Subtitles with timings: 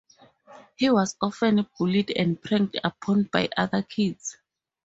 [0.77, 4.35] He was often bullied and pranked upon by other kids.